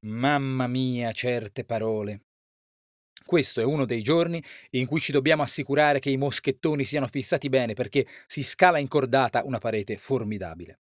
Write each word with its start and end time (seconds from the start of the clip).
Mamma 0.00 0.68
mia, 0.68 1.10
certe 1.10 1.64
parole. 1.64 2.20
Questo 3.24 3.60
è 3.60 3.64
uno 3.64 3.84
dei 3.84 4.00
giorni 4.00 4.40
in 4.70 4.86
cui 4.86 5.00
ci 5.00 5.10
dobbiamo 5.10 5.42
assicurare 5.42 5.98
che 5.98 6.08
i 6.08 6.16
moschettoni 6.16 6.84
siano 6.84 7.08
fissati 7.08 7.48
bene 7.48 7.74
perché 7.74 8.06
si 8.28 8.44
scala 8.44 8.78
in 8.78 8.86
cordata 8.86 9.42
una 9.44 9.58
parete 9.58 9.96
formidabile. 9.96 10.78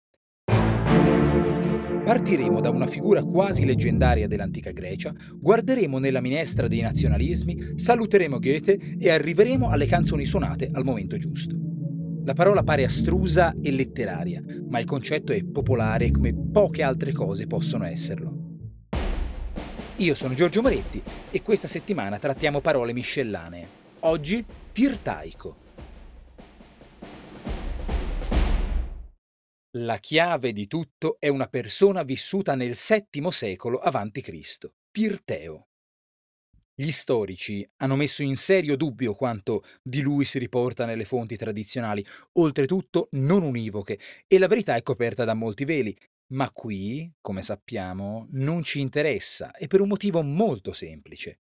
Partiremo 2.06 2.62
da 2.62 2.70
una 2.70 2.86
figura 2.86 3.24
quasi 3.24 3.66
leggendaria 3.66 4.28
dell'antica 4.28 4.70
Grecia, 4.72 5.14
guarderemo 5.34 5.98
nella 5.98 6.22
minestra 6.22 6.68
dei 6.68 6.82
nazionalismi, 6.82 7.74
saluteremo 7.74 8.38
Goethe 8.38 8.98
e 9.00 9.10
arriveremo 9.10 9.70
alle 9.70 9.88
canzoni 9.88 10.28
suonate 10.28 10.70
al 10.72 10.84
momento 10.84 11.18
giusto. 11.18 11.58
La 12.24 12.34
parola 12.34 12.62
pare 12.62 12.86
astrusa 12.86 13.56
e 13.62 13.72
letteraria, 13.72 14.44
ma 14.70 14.80
il 14.80 14.86
concetto 14.86 15.32
è 15.34 15.44
popolare 15.44 16.12
come 16.12 16.36
poche 16.36 16.84
altre 16.84 17.12
cose 17.14 17.48
possono 17.48 17.84
esserlo. 17.84 18.37
Io 20.00 20.14
sono 20.14 20.36
Giorgio 20.36 20.62
Moretti 20.62 21.02
e 21.32 21.42
questa 21.42 21.68
settimana 21.68 22.20
trattiamo 22.20 22.62
parole 22.62 22.94
miscellanee. 22.94 23.68
Oggi 24.02 24.46
tirtaico. 24.72 25.66
La 29.78 29.98
chiave 29.98 30.54
di 30.54 30.68
tutto 30.68 31.18
è 31.18 31.30
una 31.30 31.48
persona 31.48 32.04
vissuta 32.04 32.54
nel 32.54 32.78
VII 32.78 33.32
secolo 33.32 33.80
a.C., 33.80 34.70
Tirteo. 34.92 35.68
Gli 36.76 36.92
storici 36.92 37.68
hanno 37.78 37.96
messo 37.96 38.22
in 38.22 38.36
serio 38.36 38.78
dubbio 38.78 39.16
quanto 39.16 39.64
di 39.82 40.02
lui 40.02 40.26
si 40.26 40.38
riporta 40.38 40.86
nelle 40.86 41.06
fonti 41.06 41.36
tradizionali, 41.36 42.06
oltretutto 42.34 43.08
non 43.14 43.42
univoche, 43.42 43.98
e 44.28 44.38
la 44.38 44.48
verità 44.48 44.76
è 44.76 44.84
coperta 44.84 45.24
da 45.24 45.34
molti 45.34 45.66
veli. 45.66 45.98
Ma 46.30 46.52
qui, 46.52 47.10
come 47.22 47.42
sappiamo, 47.42 48.28
non 48.32 48.62
ci 48.62 48.82
interessa 48.82 49.52
e 49.56 49.68
per 49.68 49.80
un 49.80 49.88
motivo 49.88 50.22
molto 50.22 50.74
semplice. 50.74 51.40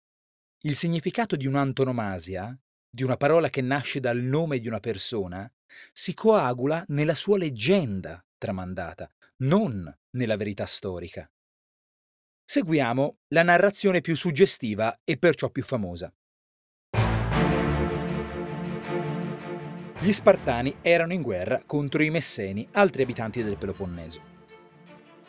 Il 0.59 0.75
significato 0.75 1.35
di 1.35 1.47
un'antonomasia, 1.47 2.55
di 2.87 3.03
una 3.03 3.17
parola 3.17 3.49
che 3.49 3.61
nasce 3.61 3.99
dal 3.99 4.19
nome 4.19 4.59
di 4.59 4.67
una 4.67 4.79
persona, 4.79 5.51
si 5.91 6.13
coagula 6.13 6.83
nella 6.87 7.15
sua 7.15 7.37
leggenda 7.37 8.23
tramandata, 8.37 9.09
non 9.37 9.91
nella 10.11 10.37
verità 10.37 10.67
storica. 10.67 11.29
Seguiamo 12.43 13.17
la 13.29 13.41
narrazione 13.41 14.01
più 14.01 14.15
suggestiva 14.15 14.99
e 15.03 15.17
perciò 15.17 15.49
più 15.49 15.63
famosa. 15.63 16.13
Gli 19.99 20.11
Spartani 20.11 20.75
erano 20.81 21.13
in 21.13 21.23
guerra 21.23 21.63
contro 21.65 22.03
i 22.03 22.11
Messeni, 22.11 22.67
altri 22.73 23.01
abitanti 23.01 23.41
del 23.41 23.57
Peloponneso. 23.57 24.34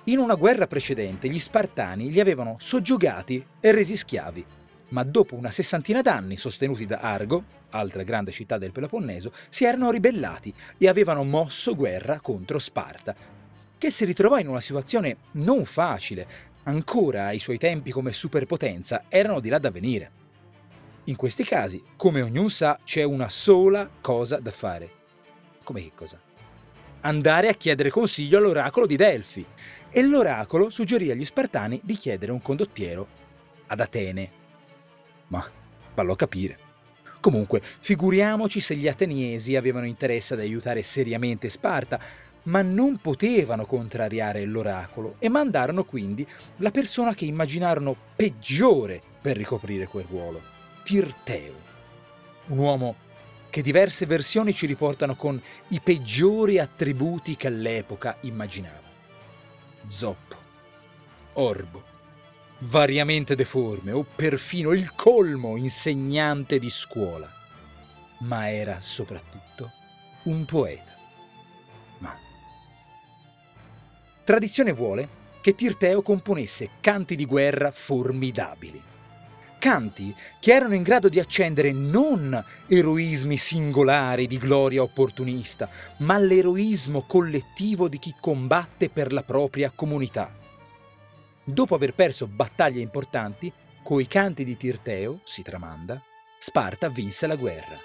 In 0.09 0.19
una 0.19 0.37
guerra 0.37 0.69
precedente 0.69 1.29
gli 1.29 1.39
Spartani 1.41 2.13
li 2.13 2.21
avevano 2.21 2.55
soggiogati 2.61 3.45
e 3.59 3.73
resi 3.73 3.97
schiavi, 3.97 4.47
ma 4.91 5.03
dopo 5.03 5.35
una 5.35 5.51
sessantina 5.51 6.01
d'anni 6.01 6.37
sostenuti 6.37 6.87
da 6.87 6.99
Argo, 6.99 7.43
altra 7.71 8.05
grande 8.05 8.31
città 8.31 8.57
del 8.57 8.71
Peloponneso, 8.71 9.33
si 9.49 9.65
erano 9.65 9.91
ribellati 9.91 10.55
e 10.79 10.87
avevano 10.87 11.25
mosso 11.25 11.75
guerra 11.75 12.21
contro 12.21 12.61
Sparta, 12.61 13.17
che 13.77 13.91
si 13.91 14.05
ritrovò 14.05 14.39
in 14.39 14.47
una 14.47 14.61
situazione 14.61 15.17
non 15.33 15.65
facile, 15.65 16.27
ancora 16.63 17.27
ai 17.27 17.41
suoi 17.41 17.59
tempi 17.59 17.91
come 17.91 18.13
superpotenza 18.13 19.07
erano 19.09 19.41
di 19.41 19.49
là 19.49 19.59
da 19.59 19.73
venire. 19.73 20.11
In 21.07 21.17
questi 21.17 21.43
casi, 21.43 21.83
come 21.97 22.23
ognuno 22.23 22.47
sa, 22.47 22.79
c'è 22.85 23.03
una 23.03 23.29
sola 23.29 23.91
cosa 24.01 24.39
da 24.39 24.53
fare. 24.53 24.91
Come 25.65 25.83
che 25.83 25.93
cosa? 25.97 26.26
Andare 27.07 27.47
a 27.47 27.55
chiedere 27.55 27.91
consiglio 27.91 28.39
all'oracolo 28.39 28.85
di 28.85 28.97
Delfi. 28.97 29.47
E 29.91 30.03
l'oracolo 30.03 30.71
suggerì 30.71 31.13
agli 31.13 31.25
Spartani 31.25 31.81
di 31.85 31.95
chiedere 31.95 32.33
un 32.33 32.43
condottiero 32.43 33.07
ad 33.69 33.79
Atene. 33.79 34.31
Ma 35.29 35.45
fallo 35.95 36.17
capire. 36.17 36.59
Comunque, 37.21 37.63
figuriamoci 37.63 38.59
se 38.59 38.75
gli 38.75 38.89
ateniesi 38.89 39.55
avevano 39.55 39.87
interesse 39.87 40.35
ad 40.35 40.41
aiutare 40.41 40.83
seriamente 40.83 41.49
Sparta, 41.49 42.01
ma 42.45 42.63
non 42.63 42.97
potevano 42.97 43.67
contrariare 43.67 44.45
l'oracolo 44.45 45.15
e 45.21 45.29
mandarono 45.29 45.85
quindi 45.85 46.27
la 46.57 46.73
persona 46.73 47.15
che 47.15 47.25
immaginarono 47.25 47.97
peggiore 48.17 49.01
per 49.21 49.37
ricoprire 49.37 49.87
quel 49.87 50.07
ruolo, 50.09 50.43
Tirteo, 50.83 51.55
un 52.47 52.59
uomo 52.59 52.97
che 53.57 53.63
diverse 53.63 54.05
versioni 54.05 54.53
ci 54.53 54.67
riportano 54.67 55.17
con 55.17 55.41
i 55.69 55.81
peggiori 55.81 56.59
attributi 56.59 57.37
che 57.37 57.47
all'epoca 57.47 58.19
immaginavano. 58.21 58.87
Zoppo, 59.87 60.37
orbo, 61.33 61.83
variamente 62.59 63.35
deforme 63.35 63.93
o 63.93 64.03
perfino 64.03 64.73
il 64.73 64.95
colmo 64.95 65.57
insegnante 65.57 66.59
di 66.59 66.69
scuola, 66.69 67.33
ma 68.19 68.51
era 68.51 68.79
soprattutto 68.81 69.73
un 70.25 70.45
poeta. 70.45 70.95
Ma 72.01 72.15
tradizione 74.23 74.73
vuole 74.73 75.09
che 75.41 75.55
Tirteo 75.55 76.03
componesse 76.03 76.73
canti 76.83 77.17
di 77.17 77.25
guerra 77.25 77.71
formidabili. 77.71 78.83
Canti 79.67 80.15
che 80.39 80.53
erano 80.53 80.75
in 80.75 80.85
grado 80.85 81.09
di 81.09 81.19
accendere 81.19 81.73
non 81.73 82.41
eroismi 82.69 83.37
singolari 83.37 84.29
di 84.29 84.39
gloria 84.39 84.83
opportunista, 84.83 85.69
ma 85.99 86.21
l'eroismo 86.21 87.03
collettivo 87.03 87.89
di 87.89 87.99
chi 87.99 88.15
combatte 88.21 88.89
per 88.89 89.13
la 89.13 89.25
propria 89.25 89.73
comunità 89.73 90.33
Dopo 91.49 91.75
aver 91.75 91.95
perso 91.95 92.29
battaglie 92.29 92.81
importanti, 92.81 93.53
coi 93.83 94.07
canti 94.07 94.45
di 94.45 94.57
Tirteo, 94.57 95.21
si 95.25 95.43
tramanda, 95.43 96.01
Sparta 96.39 96.89
vinse 96.89 97.27
la 97.27 97.35
guerra. 97.35 97.77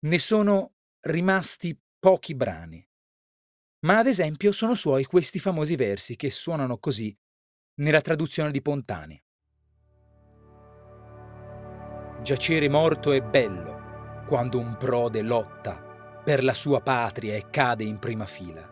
Ne 0.00 0.18
sono 0.18 0.76
rimasti 1.00 1.78
pochi 1.98 2.34
brani, 2.34 2.82
ma 3.80 3.98
ad 3.98 4.06
esempio 4.06 4.50
sono 4.52 4.74
suoi 4.74 5.04
questi 5.04 5.38
famosi 5.38 5.76
versi 5.76 6.16
che 6.16 6.30
suonano 6.30 6.78
così 6.78 7.14
nella 7.80 8.00
traduzione 8.00 8.50
di 8.50 8.62
Pontani. 8.62 9.22
Giacere 12.24 12.70
morto 12.70 13.12
è 13.12 13.20
bello 13.20 14.22
quando 14.26 14.58
un 14.58 14.78
prode 14.78 15.20
lotta 15.20 16.22
per 16.24 16.42
la 16.42 16.54
sua 16.54 16.80
patria 16.80 17.34
e 17.34 17.50
cade 17.50 17.84
in 17.84 17.98
prima 17.98 18.24
fila. 18.24 18.66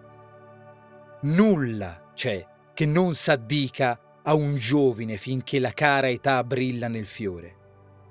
Nulla 1.25 2.13
c'è 2.15 2.47
che 2.73 2.87
non 2.87 3.13
s'addica 3.13 4.21
a 4.23 4.33
un 4.33 4.57
giovine 4.57 5.19
finché 5.19 5.61
la 5.61 5.73
cara 5.73 6.09
età 6.09 6.43
brilla 6.45 6.89
nel 6.89 7.05
fiore. 7.05 7.57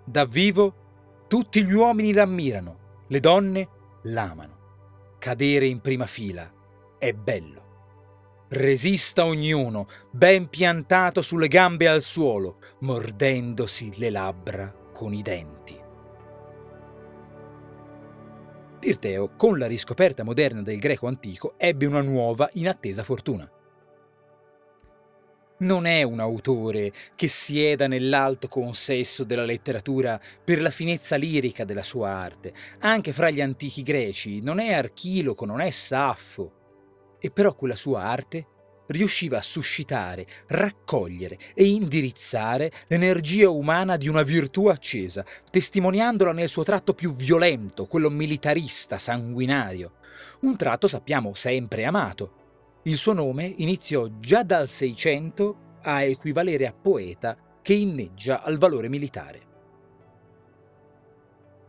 Da 0.05 0.25
vivo 0.25 1.25
tutti 1.27 1.65
gli 1.65 1.73
uomini 1.73 2.13
l'ammirano, 2.13 3.05
le 3.07 3.19
donne 3.19 3.69
l'amano. 4.03 5.15
Cadere 5.17 5.65
in 5.65 5.81
prima 5.81 6.05
fila 6.05 6.53
è 6.99 7.13
bello. 7.13 8.45
Resista 8.49 9.25
ognuno, 9.25 9.87
ben 10.11 10.49
piantato 10.49 11.23
sulle 11.23 11.47
gambe 11.47 11.87
al 11.87 12.03
suolo, 12.03 12.59
mordendosi 12.81 13.97
le 13.97 14.11
labbra 14.11 14.75
con 14.91 15.13
i 15.13 15.21
denti. 15.21 15.79
Tirteo, 18.79 19.35
con 19.35 19.59
la 19.59 19.67
riscoperta 19.67 20.23
moderna 20.23 20.61
del 20.61 20.79
greco 20.79 21.07
antico, 21.07 21.53
ebbe 21.57 21.85
una 21.85 22.01
nuova, 22.01 22.49
inattesa 22.53 23.03
fortuna 23.03 23.49
non 25.61 25.85
è 25.85 26.03
un 26.03 26.19
autore 26.19 26.91
che 27.15 27.27
sieda 27.27 27.87
nell'alto 27.87 28.47
consesso 28.47 29.23
della 29.23 29.45
letteratura 29.45 30.19
per 30.43 30.61
la 30.61 30.71
finezza 30.71 31.15
lirica 31.15 31.65
della 31.65 31.83
sua 31.83 32.09
arte. 32.09 32.53
Anche 32.79 33.13
fra 33.13 33.29
gli 33.29 33.41
antichi 33.41 33.83
greci 33.83 34.41
non 34.41 34.59
è 34.59 34.73
Archiloco, 34.73 35.45
non 35.45 35.61
è 35.61 35.69
Saffo. 35.69 36.59
E 37.19 37.29
però 37.29 37.53
quella 37.53 37.75
sua 37.75 38.03
arte 38.03 38.47
riusciva 38.91 39.37
a 39.37 39.41
suscitare, 39.41 40.27
raccogliere 40.47 41.37
e 41.53 41.65
indirizzare 41.65 42.71
l'energia 42.87 43.49
umana 43.49 43.97
di 43.97 44.07
una 44.07 44.23
virtù 44.23 44.67
accesa, 44.67 45.25
testimoniandola 45.49 46.31
nel 46.31 46.49
suo 46.49 46.63
tratto 46.63 46.93
più 46.93 47.13
violento, 47.13 47.85
quello 47.85 48.09
militarista, 48.09 48.97
sanguinario. 48.97 49.93
Un 50.41 50.55
tratto, 50.55 50.87
sappiamo, 50.87 51.33
sempre 51.33 51.85
amato, 51.85 52.39
il 52.83 52.97
suo 52.97 53.13
nome 53.13 53.53
iniziò 53.57 54.07
già 54.19 54.43
dal 54.43 54.67
600 54.67 55.79
a 55.81 56.03
equivalere 56.03 56.67
a 56.67 56.73
poeta 56.73 57.37
che 57.61 57.73
inneggia 57.73 58.41
al 58.41 58.57
valore 58.57 58.89
militare. 58.89 59.49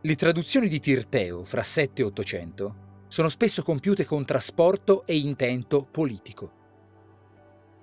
Le 0.00 0.14
traduzioni 0.16 0.68
di 0.68 0.80
Tirteo 0.80 1.44
fra 1.44 1.62
7 1.62 2.02
e 2.02 2.04
800 2.06 2.74
sono 3.08 3.28
spesso 3.28 3.62
compiute 3.62 4.04
con 4.04 4.24
trasporto 4.24 5.04
e 5.06 5.16
intento 5.18 5.84
politico. 5.84 6.61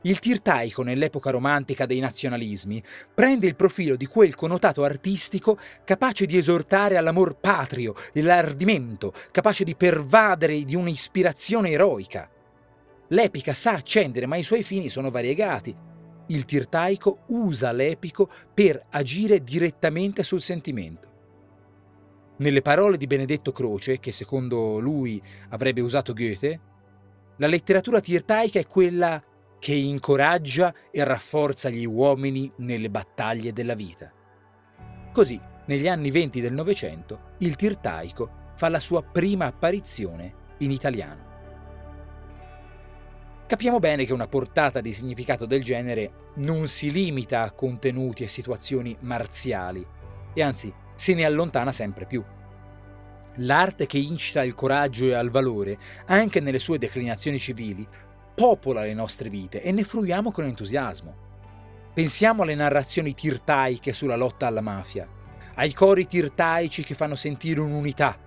Il 0.04 0.20
tirtaico 0.20 0.82
nell'epoca 0.82 1.30
romantica 1.30 1.86
dei 1.86 2.00
nazionalismi 2.00 2.82
prende 3.14 3.48
il 3.48 3.56
profilo 3.56 3.98
di 3.98 4.06
quel 4.06 4.34
connotato 4.34 4.86
artistico 4.86 5.60
capace 5.84 6.26
di 6.26 6.38
esortare 6.38 6.96
all'amor 6.96 7.36
patrio 7.36 7.94
e 8.14 8.22
l'ardimento, 8.22 9.14
capace 9.32 9.66
di 9.66 9.76
pervadere 9.76 10.64
di 10.64 10.76
un'ispirazione 10.76 11.72
eroica. 11.72 12.30
L'epica 13.10 13.54
sa 13.54 13.74
accendere, 13.74 14.26
ma 14.26 14.38
i 14.38 14.44
suoi 14.44 14.64
fini 14.64 14.90
sono 14.90 15.10
variegati. 15.10 15.76
il 16.30 16.46
tirtaico 16.46 17.20
usa 17.28 17.72
l'epico 17.72 18.30
per 18.54 18.86
agire 18.90 19.44
direttamente 19.44 20.24
sul 20.24 20.42
sentimento. 20.42 21.08
Nelle 22.38 22.62
parole 22.62 22.98
di 22.98 23.08
Benedetto 23.08 23.52
Croce, 23.52 24.00
che 24.00 24.12
secondo 24.12 24.80
lui 24.80 25.22
avrebbe 25.50 25.82
usato 25.82 26.14
Goethe, 26.14 26.60
la 27.38 27.48
letteratura 27.48 28.00
tirtaica 28.00 28.60
è 28.60 28.68
quella 28.68 29.22
che 29.60 29.76
incoraggia 29.76 30.74
e 30.90 31.04
rafforza 31.04 31.70
gli 31.70 31.86
uomini 31.86 32.52
nelle 32.58 32.90
battaglie 32.90 33.54
della 33.54 33.76
vita. 33.76 34.12
Così, 35.12 35.40
negli 35.66 35.88
anni 35.88 36.10
venti 36.12 36.42
del 36.42 36.54
Novecento, 36.54 37.34
il 37.40 37.56
tirtaico 37.56 38.54
fa 38.56 38.70
la 38.70 38.80
sua 38.80 39.04
prima 39.04 39.46
apparizione 39.46 40.34
in 40.60 40.72
italiano. 40.72 41.28
Capiamo 43.46 43.80
bene 43.80 44.06
che 44.06 44.14
una 44.14 44.28
portata 44.28 44.80
di 44.80 44.94
significato 44.94 45.46
del 45.46 45.64
genere 45.64 46.28
non 46.36 46.68
si 46.68 46.92
limita 46.92 47.42
a 47.42 47.52
contenuti 47.52 48.24
e 48.24 48.28
situazioni 48.28 48.96
marziali, 49.02 49.86
e 50.34 50.42
anzi 50.42 50.72
se 50.96 51.14
ne 51.14 51.26
allontana 51.26 51.72
sempre 51.72 52.06
più. 52.06 52.24
L'arte 53.38 53.88
che 53.88 53.98
incita 53.98 54.42
al 54.42 54.54
coraggio 54.54 55.06
e 55.06 55.14
al 55.14 55.30
valore, 55.30 55.78
anche 56.06 56.40
nelle 56.40 56.60
sue 56.60 56.78
declinazioni 56.78 57.40
civili, 57.40 57.88
popola 58.40 58.84
le 58.84 58.94
nostre 58.94 59.28
vite 59.28 59.62
e 59.62 59.74
ne 59.74 59.84
fruiamo 59.84 60.32
con 60.32 60.46
entusiasmo. 60.46 61.28
Pensiamo 61.94 62.44
alle 62.44 62.56
narrazioni 62.56 63.14
tirtaiche 63.14 63.92
sulla 63.92 64.16
lotta 64.16 64.48
alla 64.48 64.62
mafia, 64.62 65.06
ai 65.56 65.74
cori 65.74 66.06
tirtaici 66.06 66.84
che 66.84 66.94
fanno 66.94 67.16
sentire 67.16 67.60
un'unità, 67.60 68.18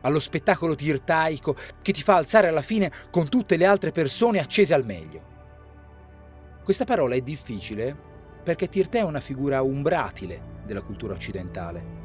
allo 0.00 0.18
spettacolo 0.18 0.74
tirtaico 0.74 1.54
che 1.80 1.92
ti 1.92 2.02
fa 2.02 2.16
alzare 2.16 2.48
alla 2.48 2.62
fine 2.62 2.90
con 3.12 3.28
tutte 3.28 3.56
le 3.56 3.64
altre 3.64 3.92
persone 3.92 4.40
accese 4.40 4.74
al 4.74 4.84
meglio. 4.84 5.22
Questa 6.64 6.84
parola 6.84 7.14
è 7.14 7.20
difficile 7.20 7.96
perché 8.42 8.68
Tirtè 8.68 8.98
è 8.98 9.04
una 9.04 9.20
figura 9.20 9.62
umbratile 9.62 10.60
della 10.66 10.80
cultura 10.80 11.14
occidentale. 11.14 12.00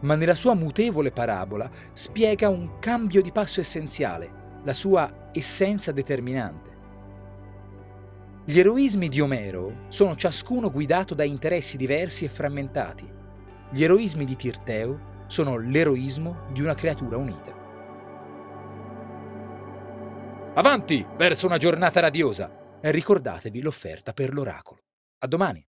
Ma 0.00 0.16
nella 0.16 0.34
sua 0.34 0.54
mutevole 0.54 1.12
parabola 1.12 1.70
spiega 1.92 2.48
un 2.48 2.80
cambio 2.80 3.22
di 3.22 3.30
passo 3.30 3.60
essenziale, 3.60 4.58
la 4.64 4.72
sua 4.72 5.19
essenza 5.32 5.92
determinante. 5.92 6.78
Gli 8.44 8.58
eroismi 8.58 9.08
di 9.08 9.20
Omero 9.20 9.84
sono 9.88 10.16
ciascuno 10.16 10.70
guidato 10.70 11.14
da 11.14 11.24
interessi 11.24 11.76
diversi 11.76 12.24
e 12.24 12.28
frammentati. 12.28 13.08
Gli 13.70 13.84
eroismi 13.84 14.24
di 14.24 14.34
Tirteo 14.34 15.24
sono 15.26 15.56
l'eroismo 15.56 16.46
di 16.52 16.60
una 16.60 16.74
creatura 16.74 17.16
unita. 17.16 17.58
Avanti 20.54 21.06
verso 21.16 21.46
una 21.46 21.58
giornata 21.58 22.00
radiosa 22.00 22.78
e 22.80 22.90
ricordatevi 22.90 23.60
l'offerta 23.60 24.12
per 24.12 24.32
l'oracolo. 24.32 24.80
A 25.18 25.26
domani! 25.28 25.69